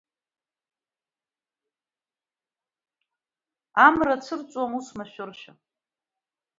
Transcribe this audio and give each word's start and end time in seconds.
Амра 3.85 4.15
цәырҵуам 4.25 4.71
ус 4.79 4.87
машәыршәа… 4.97 5.53